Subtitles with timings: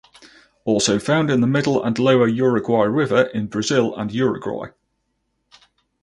[0.65, 4.69] Also found in the middle and lower Uruguay River in Brazil and Uruguay.